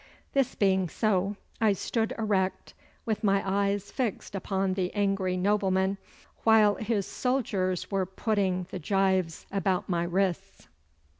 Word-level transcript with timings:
This 0.33 0.55
being 0.55 0.89
so, 0.89 1.35
I 1.61 1.73
stood 1.73 2.11
erect, 2.17 2.73
with 3.05 3.23
my 3.23 3.43
eyes 3.45 3.91
fixed 3.91 4.33
upon 4.33 4.73
the 4.73 4.91
angry 4.95 5.37
nobleman, 5.37 5.99
while 6.43 6.73
his 6.73 7.05
soldiers 7.05 7.91
were 7.91 8.07
putting 8.07 8.65
the 8.71 8.79
gyves 8.79 9.45
about 9.51 9.87
my 9.87 10.01
wrists. 10.01 10.67